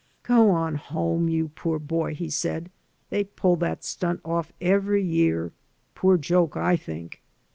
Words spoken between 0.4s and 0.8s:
on